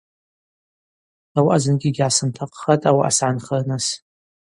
Ауаса 1.37 1.61
зынгьи 1.63 1.87
йгьгӏасымтахъхатӏ 1.89 2.85
ауаъа 2.89 3.11
сгӏанхарныс. 3.17 3.85